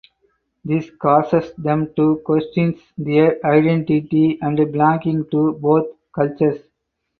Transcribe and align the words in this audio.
This 0.65 0.89
causes 0.99 1.53
them 1.59 1.93
to 1.95 2.21
question 2.25 2.73
their 2.97 3.37
identity 3.45 4.39
and 4.41 4.57
belonging 4.57 5.29
to 5.29 5.53
both 5.53 5.89
cultures. 6.15 6.63